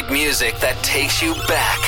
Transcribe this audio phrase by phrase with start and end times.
[0.00, 1.78] great music that takes you back.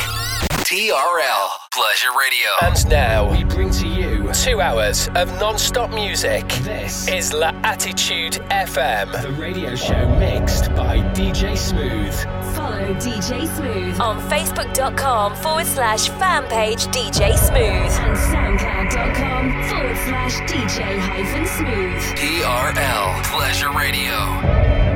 [0.64, 2.50] TRL Pleasure Radio.
[2.62, 6.48] And now we bring to you two hours of non-stop music.
[6.62, 12.14] This is La Attitude FM, the radio show mixed by DJ Smooth.
[12.54, 20.40] Follow DJ Smooth on Facebook.com forward slash fan page DJ Smooth and SoundCloud.com forward slash
[20.50, 22.02] DJ hyphen Smooth.
[22.16, 24.91] TRL Pleasure Radio.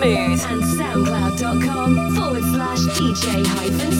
[0.00, 3.99] Smooth and soundcloud.com forward slash DJ hyphen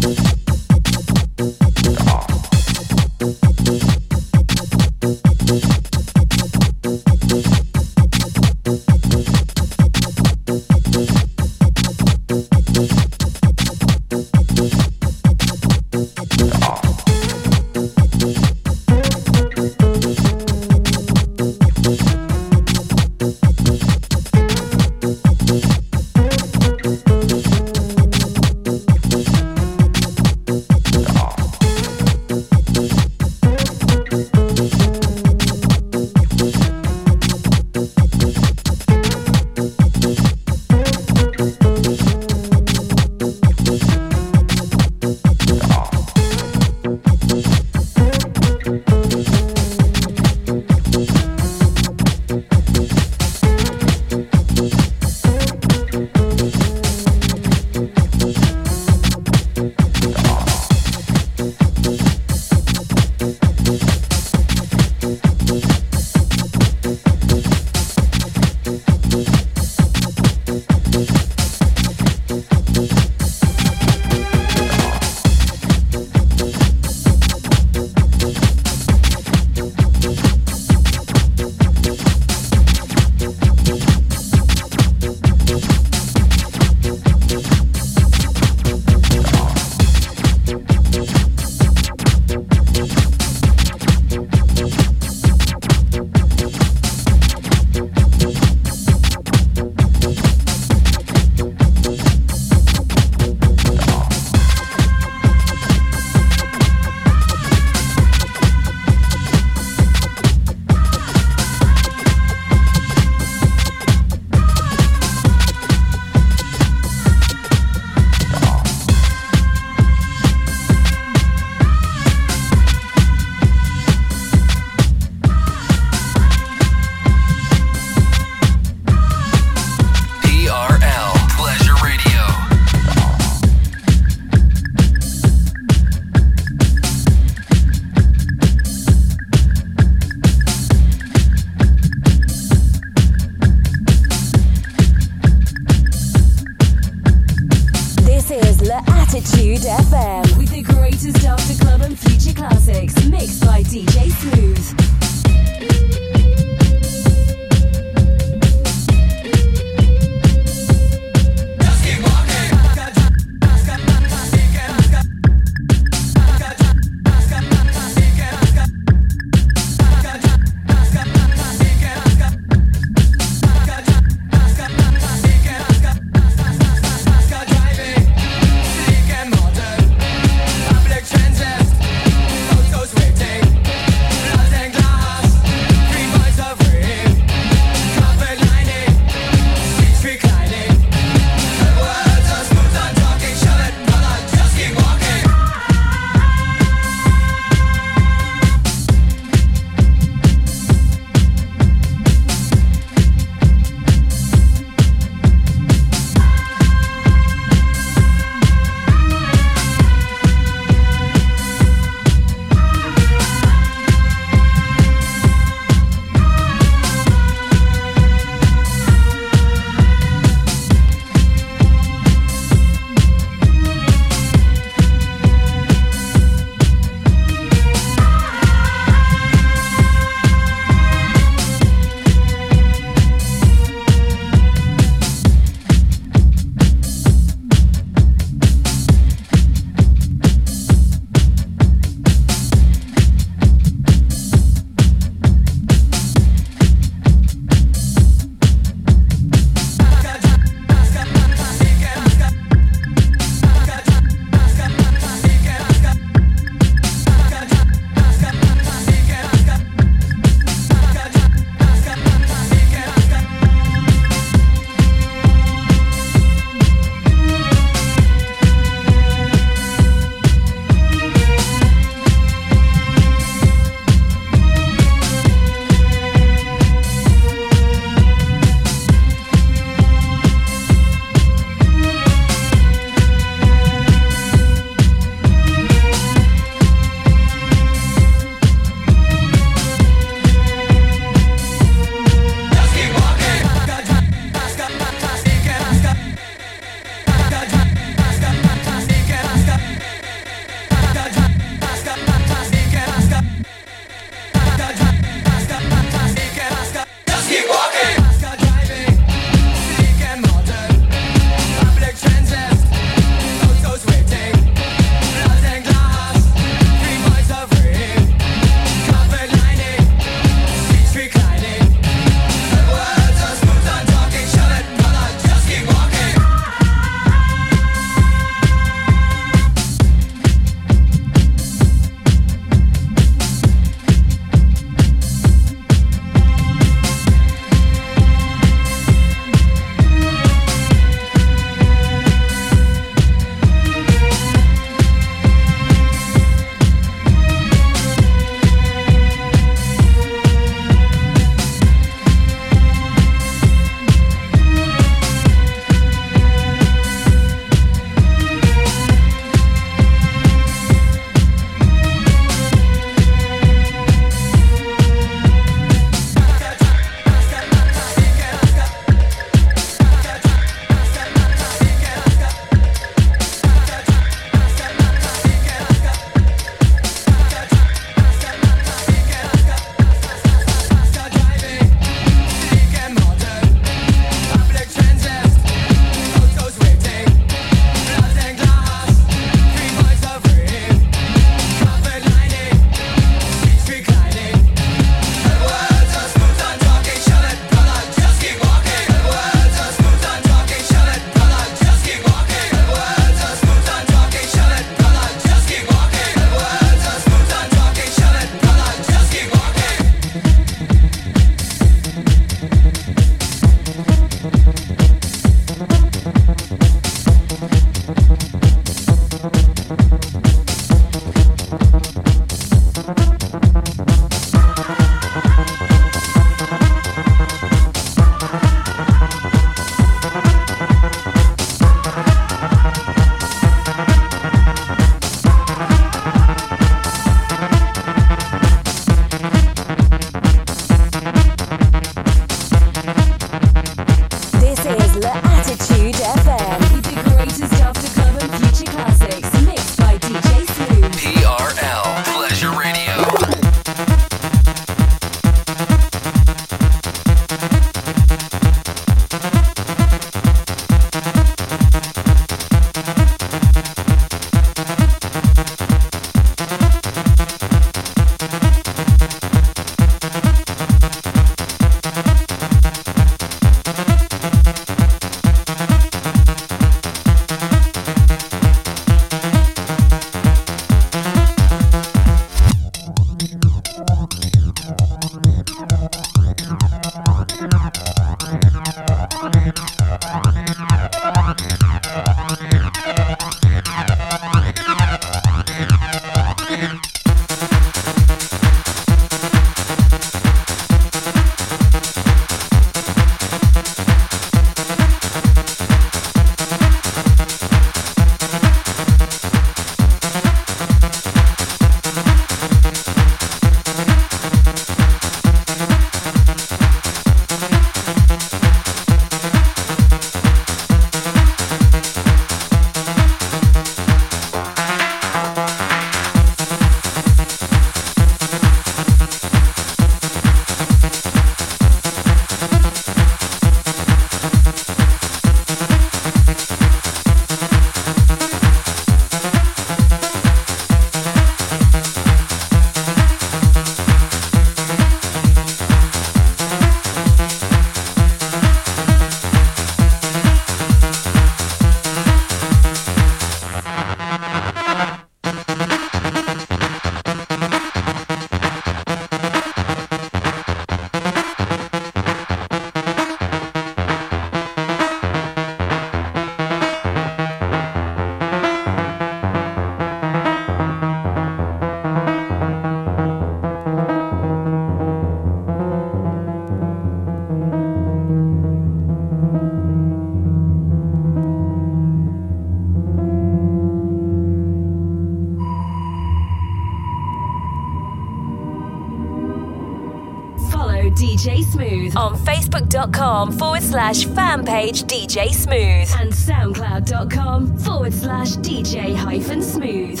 [593.76, 600.00] Slash fan page DJ Smooth and SoundCloud.com forward slash DJ hyphen Smooth.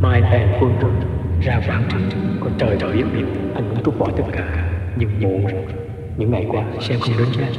[0.00, 0.92] Mai em phương rồi,
[1.42, 5.20] ra vạn trường, còn trời đã biết biết, anh muốn trút bỏ tất cả, nhưng
[5.20, 5.64] muộn rồi.
[6.16, 7.52] Những ngày qua, xem không đến chết.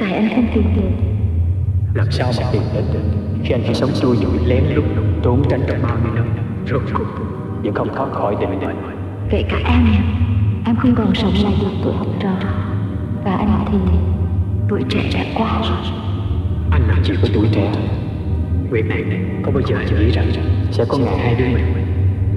[0.00, 0.90] Tại anh không tìm được.
[1.94, 2.84] Làm sao mà tìm đến
[3.44, 4.84] khi anh chỉ sống xui dụi lén lút
[5.22, 6.28] trốn tránh trong bao nhiêu năm,
[6.70, 7.08] rốt cuộc
[7.64, 8.76] vẫn không thoát khỏi định mệnh.
[9.30, 9.86] Kể cả em,
[10.66, 12.35] em không còn sống lại được tuổi học trò
[14.90, 15.62] trẻ trẻ quá.
[16.70, 17.72] Anh làm gì có tuổi trẻ.
[18.70, 19.04] Việc này
[19.42, 20.26] có bao giờ anh nghĩ rằng
[20.72, 21.64] sẽ có ngày hai đứa mình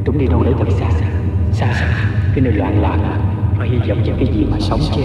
[0.05, 0.89] chúng đi đâu đấy thật xa,
[1.51, 1.87] xa,
[2.35, 3.19] cái nơi loạn lạc
[3.57, 5.01] và hy vọng vào cái gì mà sống chứ.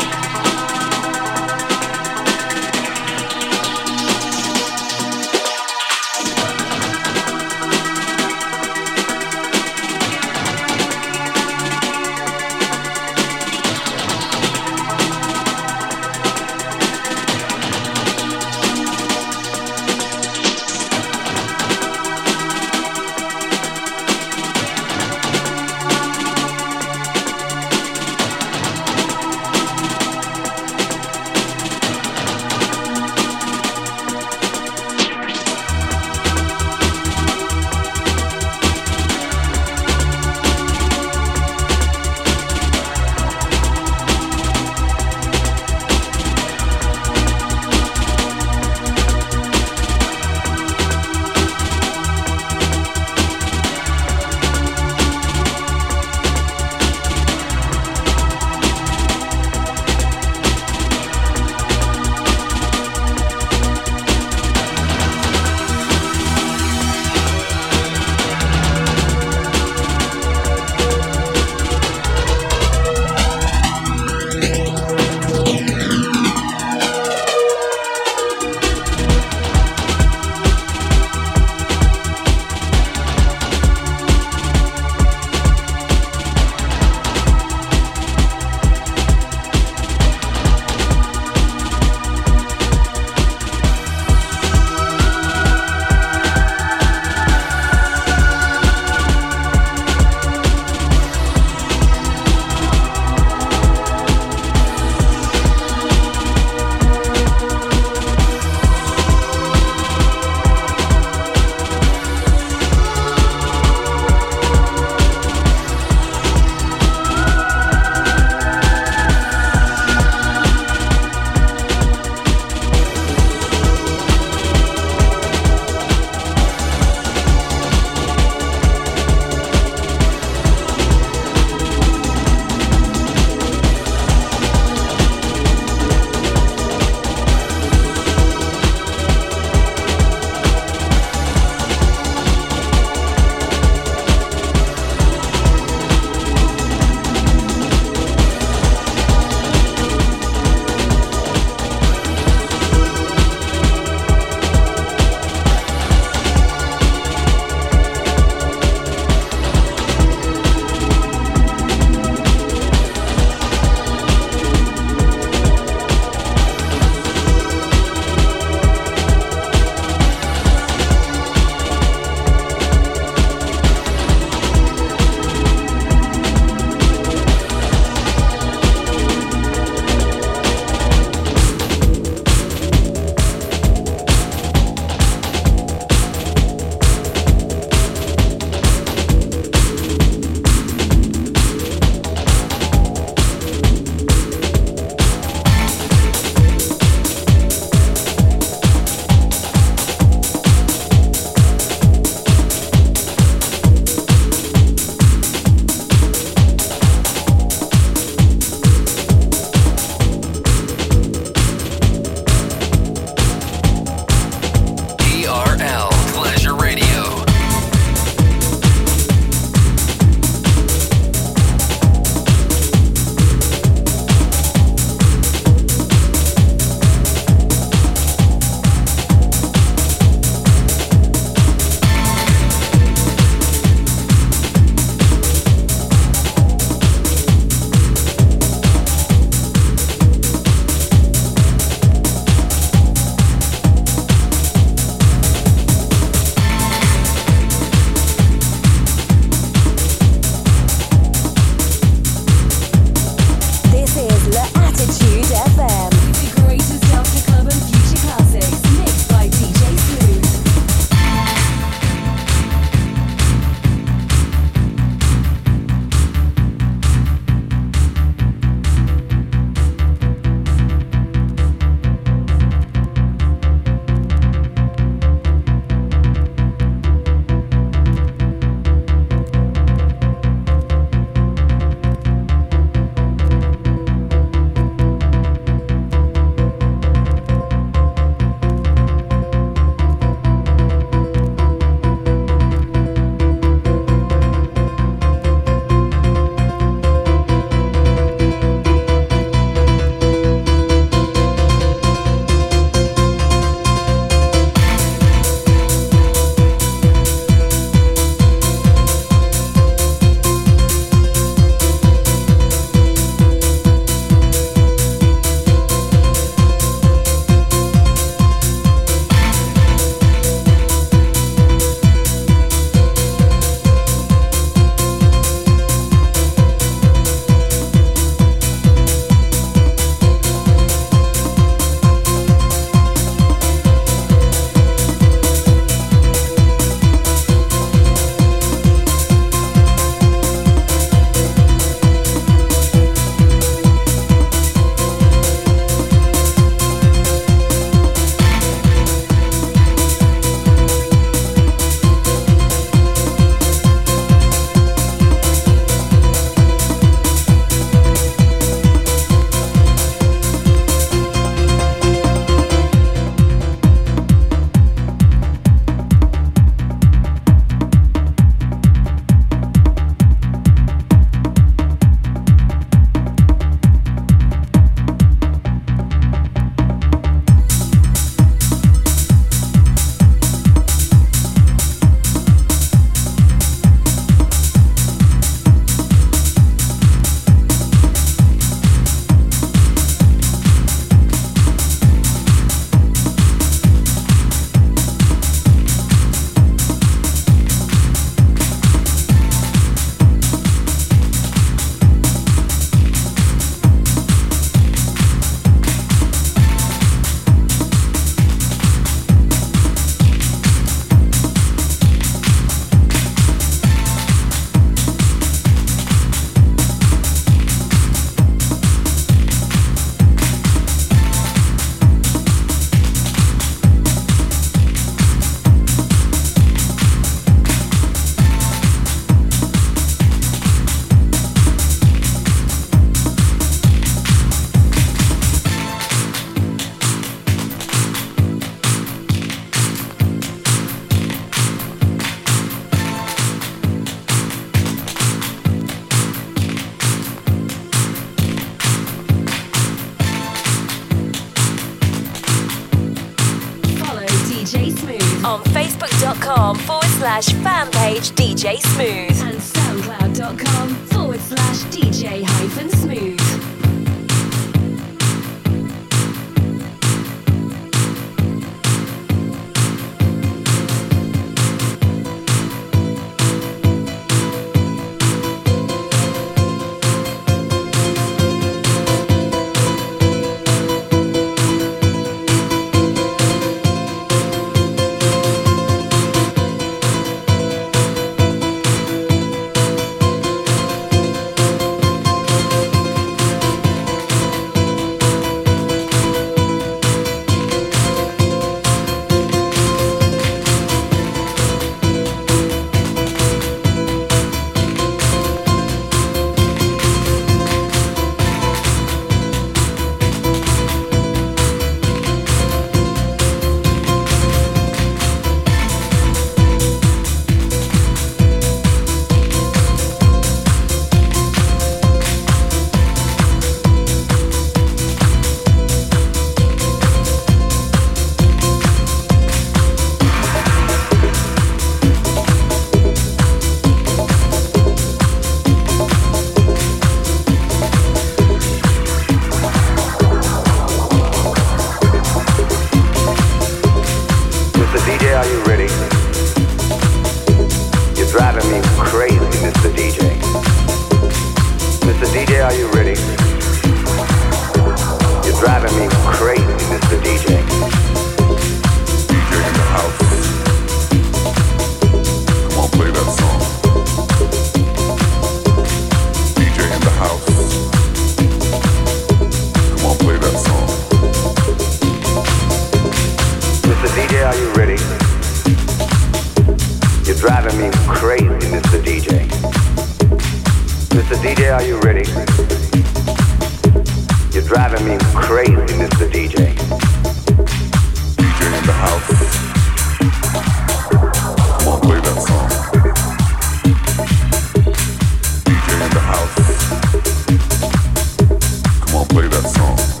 [599.47, 600.00] Song.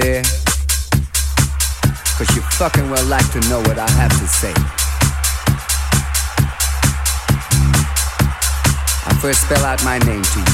[0.00, 0.22] there?
[2.18, 4.52] Cause you fucking well like to know what I have to say.
[9.06, 10.45] I first spell out my name to you.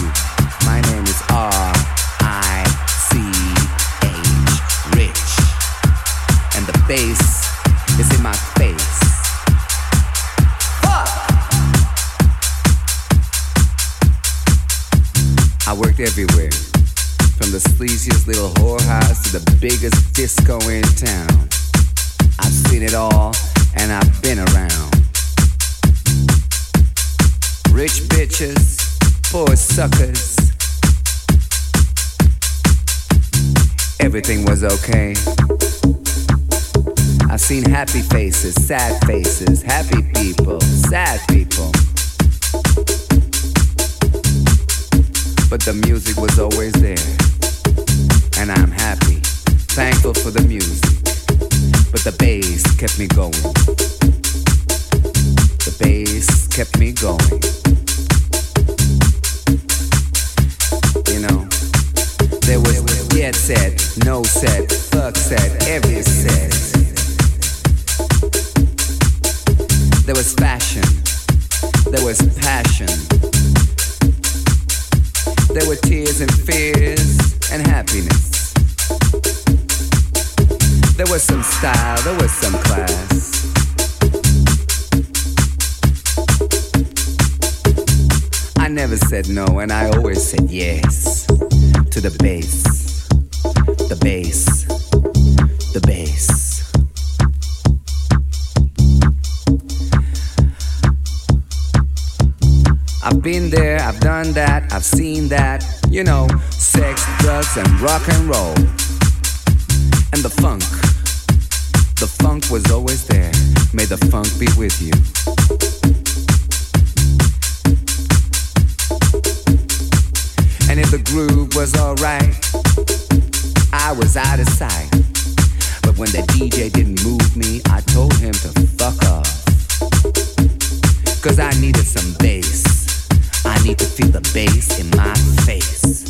[133.75, 135.15] To feel the bass in my
[135.47, 136.05] face.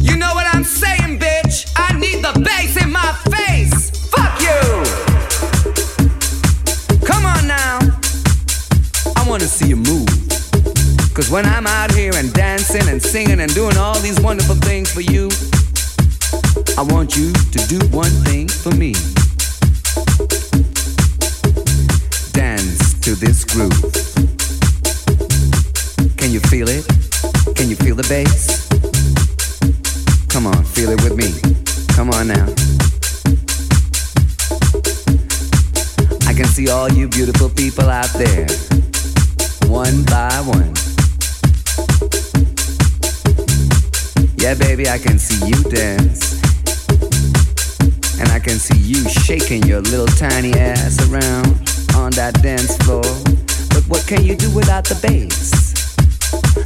[0.00, 1.72] You know what I'm saying, bitch?
[1.76, 3.90] I need the bass in my face.
[4.10, 4.84] Fuck you!
[7.06, 7.78] Come on now.
[9.16, 10.08] I wanna see you move.
[11.14, 14.92] Cause when I'm out here and dancing and singing and doing all these wonderful things
[14.92, 15.30] for you,
[16.76, 18.92] I want you to do one thing for me.
[22.32, 24.07] Dance to this groove.
[44.98, 46.42] I can see you dance.
[48.18, 51.46] And I can see you shaking your little tiny ass around
[51.94, 53.06] on that dance floor.
[53.68, 55.52] But what can you do without the bass?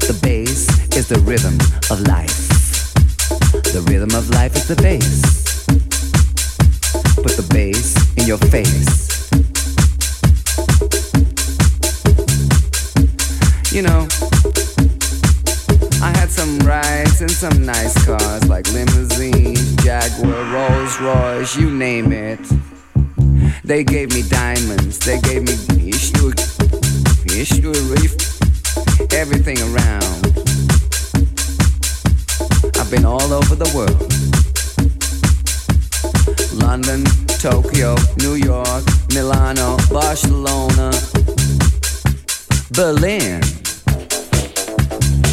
[0.08, 1.58] The bass is the rhythm
[1.90, 2.48] of life.
[3.74, 5.66] The rhythm of life is the bass.
[7.16, 9.28] Put the bass in your face.
[13.70, 14.08] You know,
[16.02, 22.10] I had some rides in some nice cars like limousines, Jaguar, Rolls Royce, you name
[22.10, 22.40] it.
[23.62, 25.54] They gave me diamonds, they gave me
[25.88, 26.32] issue,
[27.26, 27.72] issue,
[29.12, 30.26] everything around.
[32.78, 34.00] I've been all over the world.
[36.60, 37.04] London,
[37.38, 38.84] Tokyo, New York,
[39.14, 40.90] Milano, Barcelona,
[42.72, 43.40] Berlin.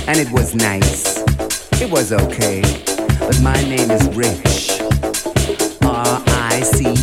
[0.08, 1.19] And it was nice.
[1.82, 2.62] It was okay.
[3.20, 4.82] But my name is Rich.
[5.82, 6.99] R I C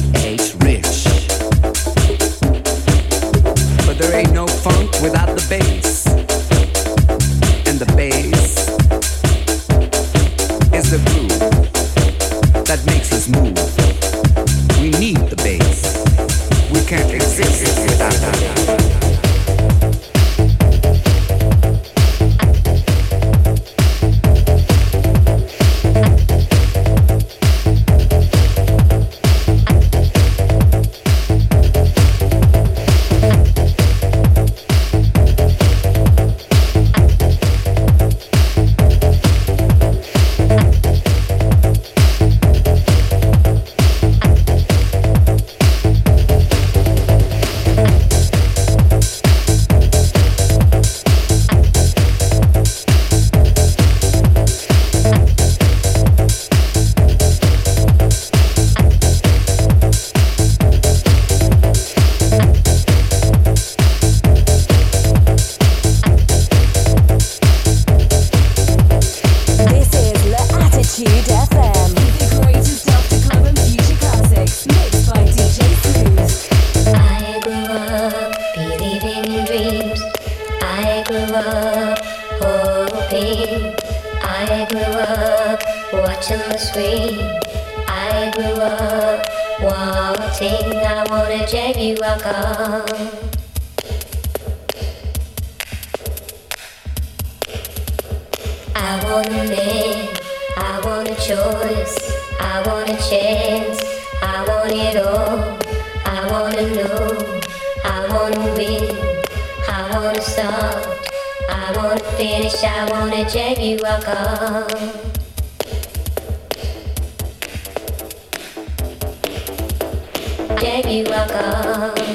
[120.63, 122.06] you alcohol.